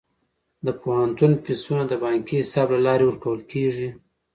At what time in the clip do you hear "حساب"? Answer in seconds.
2.41-2.67